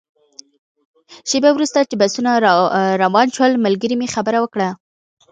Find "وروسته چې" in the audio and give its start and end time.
1.53-1.95